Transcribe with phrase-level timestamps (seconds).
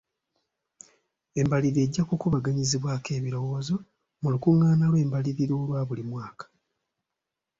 [1.41, 3.75] Embalirira ejja kkubaganyizibwako ebirowoozo
[4.21, 6.45] mu lukungaana lw'embalirira olwa buli mwaka.